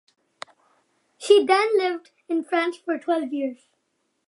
[1.19, 3.67] She then lived in France for twelve years.